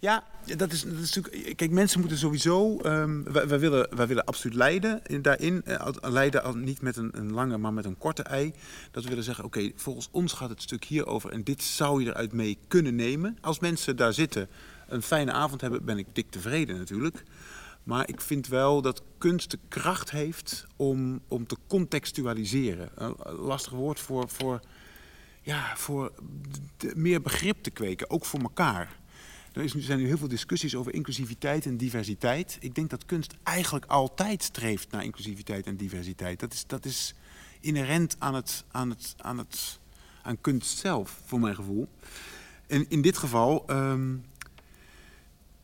[0.00, 0.24] Ja,
[0.56, 1.56] dat is, dat is natuurlijk.
[1.56, 2.78] Kijk, mensen moeten sowieso.
[2.82, 5.62] Um, wij, wij, willen, wij willen absoluut leiden in, daarin.
[5.64, 8.52] Uh, leiden niet met een, een, lange, maar met een korte ei.
[8.90, 11.30] Dat we willen zeggen: oké, okay, volgens ons gaat het stuk hierover.
[11.30, 13.38] En dit zou je eruit mee kunnen nemen.
[13.40, 14.48] Als mensen daar zitten,
[14.88, 17.22] een fijne avond hebben, ben ik dik tevreden natuurlijk.
[17.86, 22.90] Maar ik vind wel dat kunst de kracht heeft om, om te contextualiseren.
[22.94, 24.60] Een lastig woord voor, voor,
[25.42, 26.12] ja, voor
[26.94, 29.00] meer begrip te kweken, ook voor elkaar.
[29.52, 32.56] Er is, zijn nu heel veel discussies over inclusiviteit en diversiteit.
[32.60, 36.40] Ik denk dat kunst eigenlijk altijd streeft naar inclusiviteit en diversiteit.
[36.40, 37.14] Dat is, dat is
[37.60, 39.78] inherent aan, het, aan, het, aan, het,
[40.22, 41.88] aan kunst zelf, voor mijn gevoel.
[42.66, 44.24] En in dit geval, um,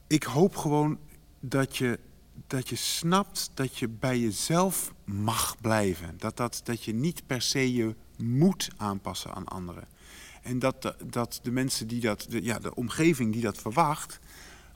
[0.07, 0.99] ik hoop gewoon
[1.41, 1.99] dat je
[2.53, 6.15] dat je snapt dat je bij jezelf mag blijven.
[6.19, 9.89] Dat, dat, dat je niet per se je moet aanpassen aan anderen.
[10.43, 14.21] En dat, dat de mensen die dat, de, ja, de omgeving die dat verwacht,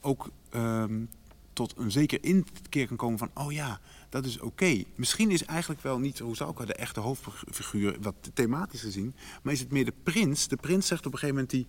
[0.00, 1.08] ook um,
[1.52, 4.82] tot een zeker inkeer kan komen van, oh ja, dat is oké.
[4.94, 9.70] Misschien is eigenlijk wel niet Rosalka de echte hoofdfiguur, wat thematisch gezien, maar is het
[9.70, 10.48] meer de prins.
[10.48, 11.66] De prins zegt op een gegeven moment die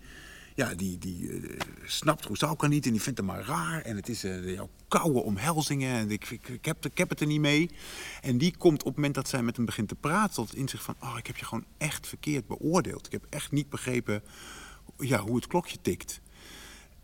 [0.58, 3.82] ja, die, die uh, snapt Rosalka niet en die vindt hem maar raar.
[3.82, 7.28] En het is uh, jouw koude omhelzingen en ik, ik, heb, ik heb het er
[7.28, 7.70] niet mee.
[8.22, 10.84] En die komt op het moment dat zij met hem begint te praten tot inzicht
[10.84, 10.96] van...
[11.00, 13.06] oh, ik heb je gewoon echt verkeerd beoordeeld.
[13.06, 14.24] Ik heb echt niet begrepen
[15.00, 16.22] ja, hoe het klokje tikt.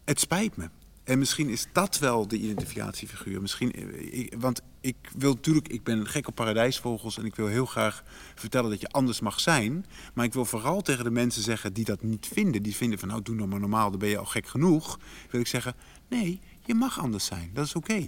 [0.03, 0.69] Het spijt me.
[1.03, 3.41] En misschien is dat wel de identificatiefiguur.
[3.41, 7.65] Misschien, ik, want ik wil natuurlijk, ik ben gek op paradijsvogels en ik wil heel
[7.65, 8.03] graag
[8.35, 9.85] vertellen dat je anders mag zijn.
[10.13, 13.07] Maar ik wil vooral tegen de mensen zeggen die dat niet vinden, die vinden van
[13.07, 14.99] nou doe nou maar normaal, dan ben je al gek genoeg.
[15.29, 15.73] Wil ik zeggen,
[16.09, 18.05] nee, je mag anders zijn, dat is oké.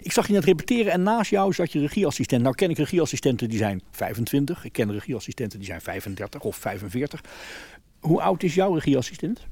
[0.00, 2.42] Ik zag je net repeteren en naast jou zat je regieassistent.
[2.42, 7.20] Nou ken ik regieassistenten die zijn 25, ik ken regieassistenten die zijn 35 of 45.
[8.00, 9.46] Hoe oud is jouw regieassistent?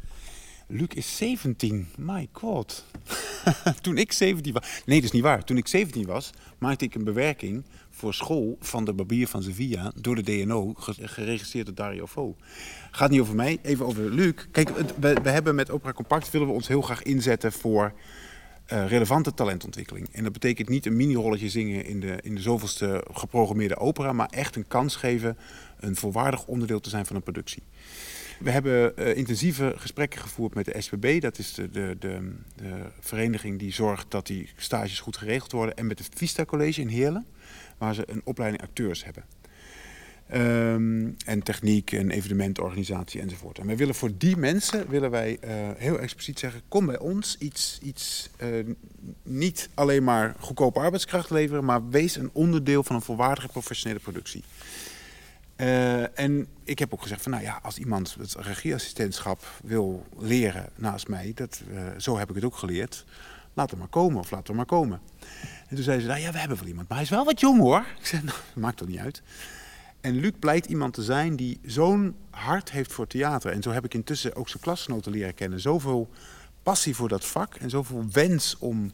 [0.70, 1.88] Luc is 17.
[1.96, 2.84] My god.
[3.80, 4.82] toen ik 17 was.
[4.86, 5.44] Nee, dat is niet waar.
[5.44, 9.92] Toen ik 17 was, maakte ik een bewerking voor school van de Barbier van Sevilla
[9.96, 12.36] door de DNO, geregistreerd door Dario Fo.
[12.90, 14.34] Gaat niet over mij, even over Luc.
[14.50, 14.68] Kijk,
[15.00, 17.92] we, hebben met Opera Compact willen we ons heel graag inzetten voor
[18.72, 20.08] uh, relevante talentontwikkeling.
[20.12, 24.28] En dat betekent niet een mini-rolletje zingen in de, in de zoveelste geprogrammeerde opera, maar
[24.30, 25.36] echt een kans geven
[25.80, 27.62] een volwaardig onderdeel te zijn van een productie.
[28.38, 32.72] We hebben uh, intensieve gesprekken gevoerd met de SPB, dat is de, de, de, de,
[33.00, 36.88] vereniging die zorgt dat die stages goed geregeld worden, en met het Vista College in
[36.88, 37.26] Heerlen,
[37.78, 39.24] waar ze een opleiding acteurs hebben.
[40.34, 43.58] Um, en techniek en evenementorganisatie enzovoort.
[43.58, 47.36] En wij willen voor die mensen willen wij uh, heel expliciet zeggen: kom bij ons
[47.38, 48.74] iets, iets uh,
[49.22, 54.44] niet alleen maar goedkope arbeidskracht leveren, maar wees een onderdeel van een volwaardige professionele productie.
[55.60, 60.68] Uh, en ik heb ook gezegd van nou ja, als iemand het regieassistentschap wil leren
[60.74, 61.62] naast mij, dat,
[61.96, 63.04] zo heb ik het ook geleerd.
[63.54, 65.00] Laat hem maar komen of laat hem maar komen.
[65.68, 67.40] En toen zei ze, nou ja, we hebben wel iemand, maar hij is wel wat
[67.40, 67.84] jong hoor.
[67.98, 69.22] Ik zei, nou, maakt toch niet uit.
[70.00, 73.52] En Luc blijkt iemand te zijn die zo'n hart heeft voor theater.
[73.52, 75.60] En zo heb ik intussen ook zijn klasgenoten leren kennen.
[75.60, 76.10] Zoveel
[76.62, 78.92] passie voor dat vak en zoveel wens om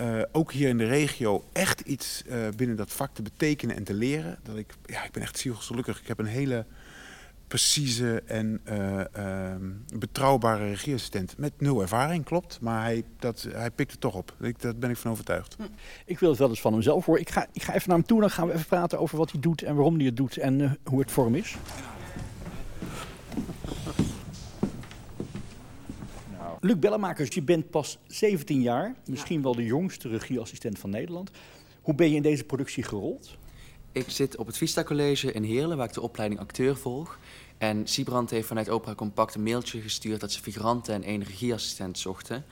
[0.00, 3.84] uh, ook hier in de regio echt iets uh, binnen dat vak te betekenen en
[3.84, 4.38] te leren.
[4.42, 6.00] Dat ik, ja, ik ben echt zielsgelukkig.
[6.00, 6.64] Ik heb een hele
[7.46, 9.54] precieze en uh, uh,
[9.98, 11.38] betrouwbare regieassistent.
[11.38, 12.60] Met nul ervaring, klopt.
[12.60, 14.34] Maar hij, dat, hij pikt het toch op.
[14.40, 15.54] Ik, daar ben ik van overtuigd.
[15.56, 15.62] Hm.
[16.04, 17.20] Ik wil het wel eens van hemzelf horen.
[17.20, 18.20] Ik ga, ik ga even naar hem toe.
[18.20, 20.36] Dan gaan we even praten over wat hij doet en waarom hij het doet.
[20.36, 21.56] En hoe het voor hem is.
[26.60, 28.94] Luc Bellemakers, je bent pas 17 jaar.
[29.06, 31.30] Misschien wel de jongste regieassistent van Nederland.
[31.80, 33.36] Hoe ben je in deze productie gerold?
[33.92, 37.18] Ik zit op het Vista College in Heerlen, waar ik de opleiding acteur volg.
[37.58, 41.98] En Siebrand heeft vanuit Opera Compact een mailtje gestuurd dat ze figuranten en één regieassistent
[41.98, 42.44] zochten.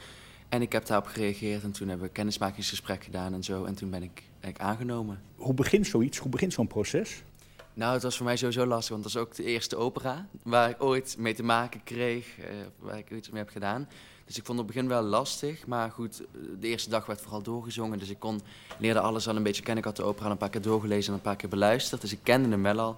[0.48, 3.64] En ik heb daarop gereageerd en toen hebben we kennismakingsgesprek gedaan en zo.
[3.64, 5.20] En toen ben ik, ben ik aangenomen.
[5.36, 6.18] Hoe begint zoiets?
[6.18, 7.22] Hoe begint zo'n proces?
[7.74, 10.70] Nou, het was voor mij sowieso lastig, want dat was ook de eerste opera waar
[10.70, 12.44] ik ooit mee te maken kreeg, uh,
[12.78, 13.88] waar ik iets mee heb gedaan.
[14.24, 16.22] Dus ik vond het begin wel lastig, maar goed,
[16.60, 17.98] de eerste dag werd vooral doorgezongen.
[17.98, 18.40] Dus ik kon,
[18.78, 19.78] leerde alles al een beetje kennen.
[19.78, 22.00] Ik had de opera al een paar keer doorgelezen en een paar keer beluisterd.
[22.00, 22.96] Dus ik kende hem wel al.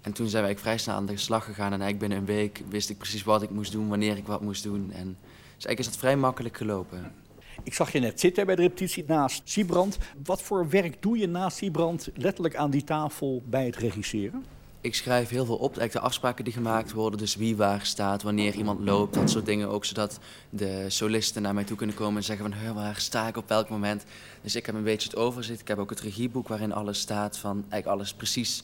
[0.00, 1.72] En toen zijn wij vrij snel aan de slag gegaan.
[1.72, 4.40] En eigenlijk binnen een week wist ik precies wat ik moest doen, wanneer ik wat
[4.40, 4.90] moest doen.
[4.92, 5.16] En
[5.56, 7.14] dus eigenlijk is dat vrij makkelijk gelopen.
[7.62, 9.98] Ik zag je net zitten bij de repetitie naast Siebrand.
[10.24, 14.44] Wat voor werk doe je naast Siebrand letterlijk aan die tafel bij het regisseren?
[14.82, 17.18] ik schrijf heel veel op, eigenlijk de afspraken die gemaakt worden.
[17.18, 19.68] Dus wie waar staat, wanneer iemand loopt, dat soort dingen.
[19.68, 20.18] Ook zodat
[20.50, 22.74] de solisten naar mij toe kunnen komen en zeggen van...
[22.74, 24.04] waar sta ik op welk moment?
[24.42, 25.60] Dus ik heb een beetje het overzicht.
[25.60, 27.64] Ik heb ook het regieboek waarin alles staat van...
[27.68, 28.62] eigenlijk alles precies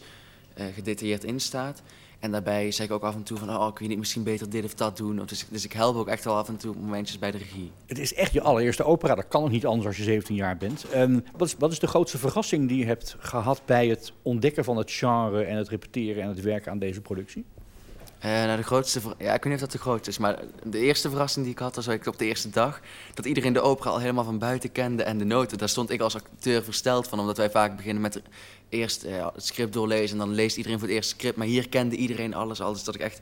[0.58, 1.82] uh, gedetailleerd in staat.
[2.18, 4.50] En daarbij zeg ik ook af en toe van, oh, kun je niet misschien beter
[4.50, 5.22] dit of dat doen?
[5.26, 7.70] Dus, dus ik help ook echt wel af en toe momentjes bij de regie.
[7.86, 10.56] Het is echt je allereerste opera, dat kan ook niet anders als je 17 jaar
[10.56, 10.84] bent.
[10.94, 14.64] Um, wat, is, wat is de grootste verrassing die je hebt gehad bij het ontdekken
[14.64, 17.44] van het genre en het repeteren en het werken aan deze productie?
[18.24, 20.78] Uh, nou, de grootste, ja, ik weet niet of dat de grootste is, maar de
[20.78, 22.80] eerste verrassing die ik had, was ik op de eerste dag,
[23.14, 25.58] dat iedereen de opera al helemaal van buiten kende en de noten.
[25.58, 28.22] Daar stond ik als acteur versteld van, omdat wij vaak beginnen met
[28.68, 31.36] eerst uh, het script doorlezen en dan leest iedereen voor het eerst script.
[31.36, 33.20] Maar hier kende iedereen alles al, dus dat ik echt...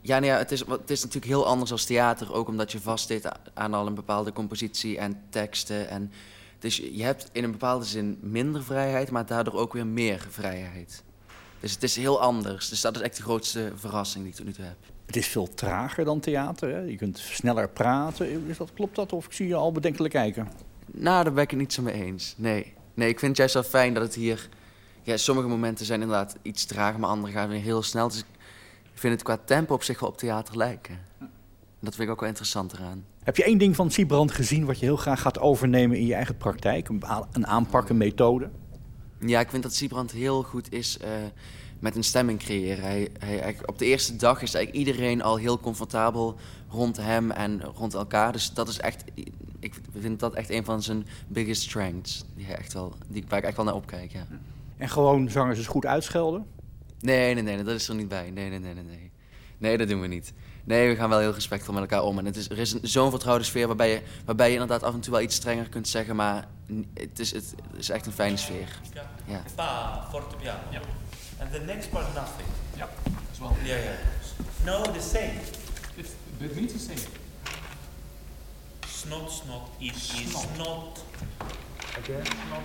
[0.00, 2.80] Ja, nou ja het, is, het is natuurlijk heel anders als theater, ook omdat je
[2.80, 5.88] vast zit aan al een bepaalde compositie en teksten.
[5.88, 6.12] En,
[6.58, 11.02] dus je hebt in een bepaalde zin minder vrijheid, maar daardoor ook weer meer vrijheid.
[11.62, 12.68] Dus het is heel anders.
[12.68, 14.76] Dus dat is echt de grootste verrassing die ik tot nu toe heb.
[15.06, 16.74] Het is veel trager dan theater.
[16.74, 16.80] Hè?
[16.80, 18.48] Je kunt sneller praten.
[18.48, 19.12] Is dat, klopt dat?
[19.12, 20.48] Of zie je al bedenkelijk kijken?
[20.86, 22.34] Nou, daar ben ik het niet zo mee eens.
[22.36, 22.74] Nee.
[22.94, 24.48] nee, ik vind het juist wel fijn dat het hier...
[25.02, 28.08] Ja, sommige momenten zijn inderdaad iets trager, maar andere gaan weer heel snel.
[28.08, 28.26] Dus ik
[28.94, 30.98] vind het qua tempo op zich wel op theater lijken.
[31.80, 33.04] Dat vind ik ook wel interessant eraan.
[33.22, 36.14] Heb je één ding van Siebrand gezien wat je heel graag gaat overnemen in je
[36.14, 36.88] eigen praktijk?
[36.88, 38.50] Een aanpak, een methode?
[39.26, 41.08] Ja, ik vind dat Siebrand heel goed is uh,
[41.78, 42.84] met een stemming creëren.
[42.84, 46.36] Hij, hij, op de eerste dag is eigenlijk iedereen al heel comfortabel
[46.68, 48.32] rond hem en rond elkaar.
[48.32, 49.04] Dus dat is echt,
[49.58, 52.24] ik vind dat echt een van zijn biggest strengths.
[52.34, 54.26] Die hij echt wel, die, waar ik echt wel naar opkijk, ja.
[54.76, 56.46] En gewoon zangers eens goed uitschelden?
[57.00, 58.30] Nee, nee, nee, dat is er niet bij.
[58.30, 59.11] Nee, nee, nee, nee,
[59.58, 59.76] nee.
[59.76, 60.32] Dat doen we niet.
[60.64, 62.18] Nee, we gaan wel heel respectvol met elkaar om.
[62.18, 65.00] En het is, er is zo'n vertrouwde sfeer waarbij je, waarbij je inderdaad af en
[65.00, 66.48] toe wel iets strenger kunt zeggen, maar
[66.94, 68.68] het is, het is echt een fijne sfeer.
[69.26, 69.42] Ja.
[69.54, 70.60] Pa, fortepiano.
[70.70, 70.80] Ja.
[71.40, 72.48] And the next part, nothing.
[72.76, 72.88] Ja,
[73.32, 73.50] as well.
[73.64, 73.94] Yeah, yeah.
[74.64, 75.34] No, the same.
[75.96, 76.06] It,
[76.38, 77.00] it means the same.
[78.86, 81.04] Snot, snot, is, is, snot.
[81.98, 82.16] Okay.
[82.16, 82.62] Not,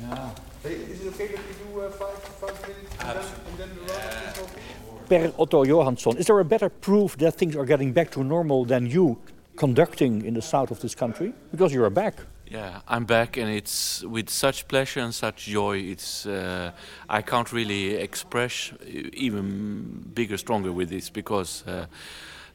[0.00, 0.30] yeah.
[0.62, 3.68] Hey, is it okay that we do uh, five, five minutes and then, and then
[3.76, 4.93] the is okay?
[5.08, 8.64] Per Otto Johansson, is there a better proof that things are getting back to normal
[8.64, 9.18] than you
[9.56, 12.14] conducting in the south of this country because you are back.
[12.46, 15.78] Yeah, I'm back, and it's with such pleasure and such joy.
[15.78, 16.72] It's uh,
[17.08, 21.86] I can't really express even bigger, stronger with this because uh,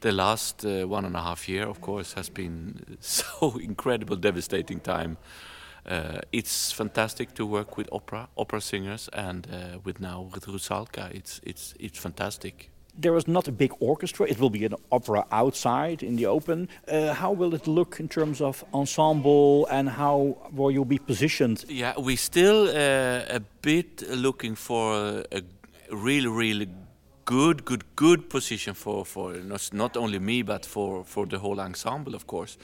[0.02, 4.80] the last uh, one and a half year, of course, has been so incredible, devastating
[4.80, 5.18] time.
[5.86, 11.12] Uh, it's fantastic to work with opera, opera singers, and uh, with now with Rusalka.
[11.14, 12.70] It's it's it's fantastic
[13.02, 14.28] there is not a big orchestra.
[14.28, 16.68] It will be an opera outside in the open.
[16.88, 21.66] Uh, how will it look in terms of ensemble and how will you be positioned?
[21.70, 25.42] Yeah, we still uh, a bit looking for a
[25.92, 26.68] really, really
[27.26, 31.60] good, good, good position for for not, not only me but for for the whole
[31.60, 32.58] ensemble, of course.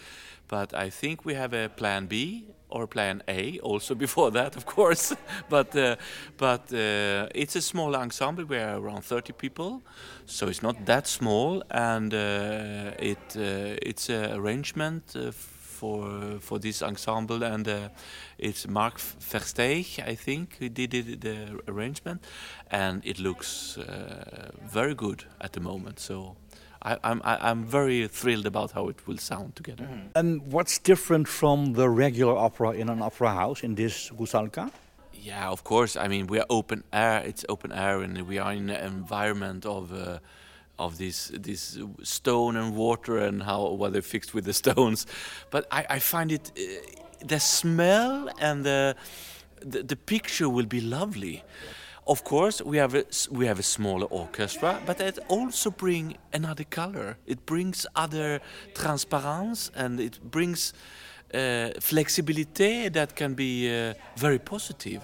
[0.48, 2.44] But I think we have a plan B
[2.76, 5.16] or plan A also before that, of course.
[5.50, 5.96] but uh,
[6.38, 8.46] but uh, it's a small ensemble.
[8.46, 9.82] We are around 30 people,
[10.26, 16.60] so it's not that small, and uh, it uh, it's an arrangement uh, for for
[16.60, 17.90] this ensemble, and uh,
[18.38, 19.00] it's Mark
[19.32, 22.26] Versteeg, I think, who did it, the arrangement,
[22.72, 23.78] and it looks
[24.74, 26.00] very good at the moment.
[26.00, 26.36] So.
[26.86, 29.86] I, I'm, I'm very thrilled about how it will sound together.
[29.92, 30.10] Mm.
[30.16, 34.72] And what's different from the regular opera in an opera house in this Rusalka?
[35.14, 35.98] Yeah, of course.
[35.98, 37.24] I mean, we are open air.
[37.26, 40.20] It's open air, and we are in an environment of uh,
[40.78, 45.08] of this this stone and water and how what they fixed with the stones.
[45.50, 48.96] But I, I find it uh, the smell and the,
[49.60, 51.44] the the picture will be lovely.
[52.08, 56.64] Of course, we have a, we have a smaller orchestra, but it also brings another
[56.64, 57.18] color.
[57.26, 58.42] It brings other
[58.76, 60.74] transparence and it brings
[61.34, 65.02] uh, flexibility that can be uh, very positive.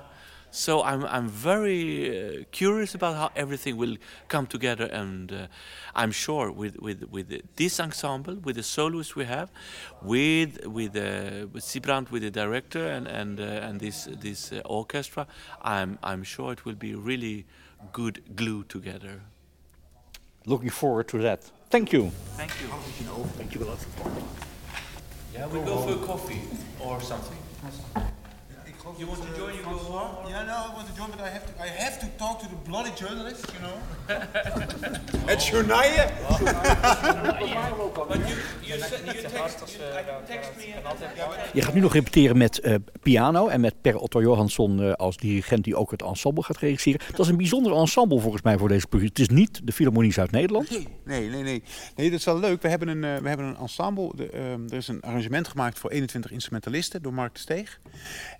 [0.52, 3.96] So I'm, I'm very uh, curious about how everything will
[4.28, 5.48] come together, and uh,
[5.96, 9.50] I'm sure with, with, with this ensemble, with the soloists we have,
[10.02, 14.62] with with, uh, with Sibrand, with the director, and and uh, and this this uh,
[14.66, 15.26] orchestra,
[15.62, 17.46] I'm I'm sure it will be really
[17.94, 19.22] good glue together.
[20.46, 21.50] Looking forward to that.
[21.70, 22.12] Thank you.
[22.36, 22.68] Thank you.
[23.38, 23.80] Thank you a lot.
[25.34, 26.42] Yeah, we go for a coffee
[26.80, 27.38] or something.
[28.98, 29.54] You want to join?
[29.54, 30.30] You go on.
[30.30, 31.54] Yeah, no, I want to join, but I have to.
[31.65, 33.78] I have to talk to the bloody journalists, you know.
[35.32, 36.06] Het journaille.
[38.08, 40.74] But you, you, said- you text, you, I can text me.
[40.76, 44.94] and- Je gaat nu nog repeteren met eh, piano en met Per Otto Johansson eh,
[44.94, 47.00] als dirigent die ook het ensemble gaat regisseren.
[47.12, 49.24] Dat is een bijzonder ensemble volgens mij voor deze productie.
[49.24, 50.70] Het is niet de Philharmonie Zuid-Nederland.
[50.70, 51.63] Nee, nee, nee, nee.
[51.96, 52.62] Nee, dat is wel leuk.
[52.62, 54.12] We hebben een, eh, we hebben een ensemble.
[54.15, 57.80] De, ehm, er is een arrangement gemaakt voor 21 instrumentalisten door Mark de Steeg.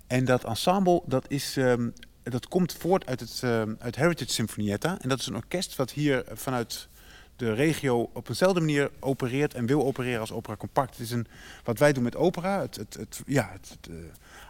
[0.06, 1.90] En dat ensemble, dat, is, ehm,
[2.22, 4.98] dat komt voort uit het ehm, uit Heritage Sinfonietta.
[5.00, 6.88] En dat is een orkest wat hier vanuit
[7.36, 10.90] de regio op eenzelfde manier opereert en wil opereren als opera compact.
[10.90, 11.26] Het is een,
[11.64, 13.96] wat wij doen met opera, het, het, ja, het, eh,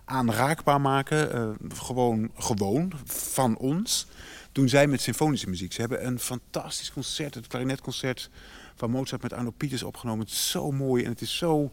[0.04, 4.06] aanraakbaar maken, eh, gewoon, gewoon van ons,
[4.52, 5.72] doen zij met symfonische muziek.
[5.72, 8.30] Ze hebben een fantastisch concert, het klarinetconcert
[8.74, 10.24] van Mozart met Arno Pieters opgenomen.
[10.24, 11.72] Het is zo mooi en het is zo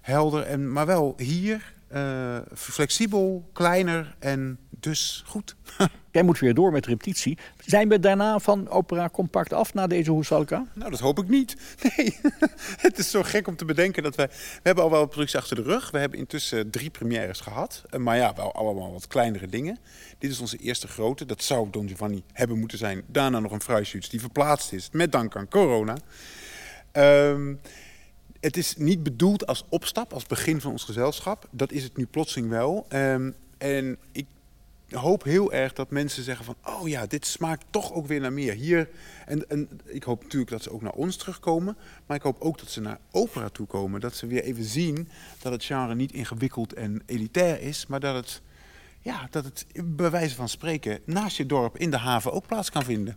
[0.00, 5.56] helder, en, maar wel hier uh, flexibel, kleiner en dus goed.
[6.10, 7.38] Jij moet weer door met repetitie.
[7.64, 10.66] Zijn we daarna van opera compact af na deze Hoesalka?
[10.74, 11.56] Nou, dat hoop ik niet.
[11.96, 12.18] Nee,
[12.86, 14.28] het is zo gek om te bedenken dat wij...
[14.28, 15.90] We hebben al wel een productie achter de rug.
[15.90, 17.82] We hebben intussen drie premières gehad.
[17.90, 19.78] Eh, maar ja, wel allemaal wat kleinere dingen.
[20.18, 21.26] Dit is onze eerste grote.
[21.26, 23.02] Dat zou Don Giovanni hebben moeten zijn.
[23.06, 24.88] Daarna nog een Fruitshoots die verplaatst is.
[24.92, 25.96] Met dank aan corona.
[26.92, 27.60] Um,
[28.42, 31.48] het is niet bedoeld als opstap, als begin van ons gezelschap.
[31.50, 32.86] Dat is het nu plotseling wel.
[32.88, 34.26] Um, en ik
[34.90, 36.56] hoop heel erg dat mensen zeggen van...
[36.64, 38.52] oh ja, dit smaakt toch ook weer naar meer.
[38.52, 38.88] Hier,
[39.26, 41.76] en, en ik hoop natuurlijk dat ze ook naar ons terugkomen...
[42.06, 44.00] maar ik hoop ook dat ze naar opera toe komen.
[44.00, 45.08] Dat ze weer even zien
[45.42, 47.86] dat het genre niet ingewikkeld en elitair is...
[47.86, 48.42] maar dat het,
[49.00, 52.70] ja, dat het bij wijze van spreken naast je dorp in de haven ook plaats
[52.70, 53.16] kan vinden.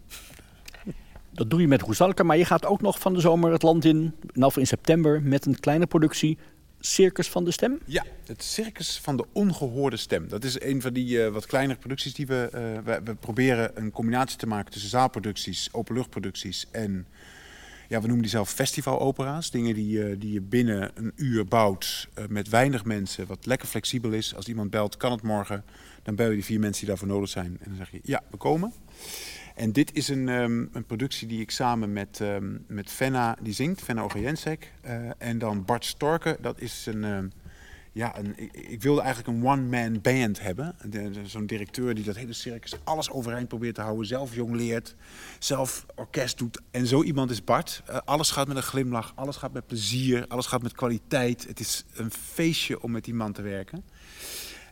[1.36, 3.86] Dat doe je met Rusalka, maar je gaat ook nog van de zomer het land
[3.86, 6.38] in, nou in september, met een kleine productie.
[6.80, 7.80] Circus van de Stem?
[7.86, 10.28] Ja, het Circus van de Ongehoorde Stem.
[10.28, 13.16] Dat is een van die uh, wat kleinere producties die we, uh, we, we...
[13.16, 17.08] proberen een combinatie te maken tussen zaalproducties, openluchtproducties en...
[17.88, 19.52] Ja, we noemen die zelf festivalopera's.
[19.52, 23.28] Dingen die, uh, die je binnen een uur bouwt met weinig mensen.
[23.28, 24.36] Wat lekker flexibel is.
[24.36, 25.64] Als iemand belt, kan het morgen.
[26.04, 27.46] Dan bel je die vier mensen die daarvoor nodig zijn.
[27.46, 28.74] En dan zeg je, ja, we komen.
[29.56, 33.54] En dit is een, um, een productie die ik samen met, um, met Fenna, die
[33.54, 34.72] zingt, Fenna Ogajensek.
[34.86, 37.32] Uh, en dan Bart Storken, dat is een, um,
[37.92, 40.76] ja, een, ik, ik wilde eigenlijk een one-man band hebben.
[41.24, 44.06] Zo'n directeur die dat hele circus alles overeind probeert te houden.
[44.06, 44.96] Zelf jong leert,
[45.40, 46.62] zelf orkest doet.
[46.72, 47.84] En zo iemand is Bart.
[47.86, 51.48] Eh, alles gaat met een glimlach, alles gaat met plezier, alles gaat met kwaliteit.
[51.48, 53.84] Het is een feestje om met die man te werken.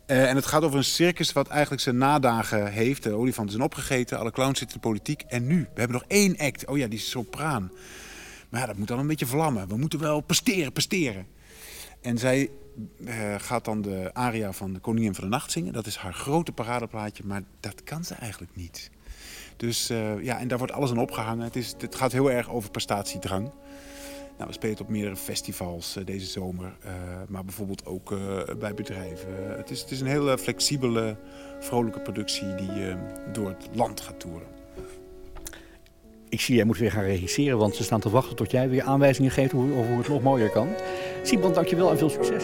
[0.06, 3.04] Eh, en het gaat over een circus wat eigenlijk zijn nadagen heeft.
[3.04, 5.22] De olifanten zijn opgegeten, alle clowns zitten in de politiek.
[5.22, 6.66] En nu, we hebben nog één act.
[6.66, 7.72] Oh ja, die sopraan.
[8.50, 9.68] Maar dat moet dan een beetje vlammen.
[9.68, 11.28] We moeten wel presteren, presteren.
[12.02, 12.50] En zij
[13.06, 15.74] eh, gaat dan de aria van de Koningin van de Nacht zingen.
[15.74, 18.90] Dat is haar grote paradeplaatje, maar dat kan ze eigenlijk niet.
[19.58, 21.44] Dus eh, ja, en daar wordt alles aan opgehangen.
[21.44, 23.52] Het, is, het gaat heel erg over prestatiedrang.
[24.44, 26.92] Nou, we spelen op meerdere festivals eh, deze zomer, eh,
[27.28, 28.18] maar bijvoorbeeld ook eh,
[28.60, 29.58] bij bedrijven.
[29.58, 31.16] het, is, het is een hele flexibele,
[31.60, 32.96] vrolijke productie die
[33.32, 34.48] door het land gaat toeren.
[36.30, 38.84] Ik zie, jij moet weer gaan regisseren, want ze staan te wachten tot jij weer
[38.84, 40.68] aanwijzingen geeft over hoe het nog mooier kan.
[41.24, 42.44] Simon, dankjewel en veel succes.